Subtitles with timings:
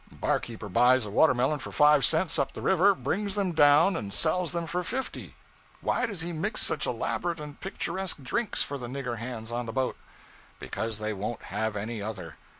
[0.11, 4.65] Barkeeper buys watermelons for five cents up the river, brings them down and sells them
[4.65, 5.35] for fifty.
[5.79, 9.71] 'Why does he mix such elaborate and picturesque drinks for the nigger hands on the
[9.71, 9.97] boat?'
[10.59, 12.33] Because they won't have any other.